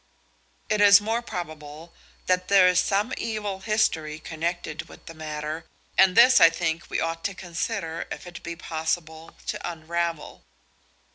[0.67, 1.93] It is more probable
[2.25, 6.99] that there is some evil history connected with the matter, and this, I think, we
[6.99, 10.41] ought to consider if it be possible to unravel."